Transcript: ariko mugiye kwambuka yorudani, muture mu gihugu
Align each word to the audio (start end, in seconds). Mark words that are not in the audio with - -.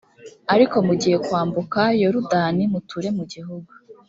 ariko 0.53 0.75
mugiye 0.87 1.17
kwambuka 1.25 1.81
yorudani, 2.01 2.63
muture 2.73 3.09
mu 3.17 3.23
gihugu 3.33 3.71